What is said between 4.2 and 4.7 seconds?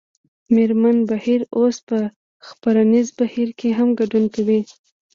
کوي